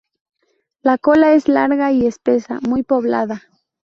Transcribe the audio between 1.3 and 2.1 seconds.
es larga y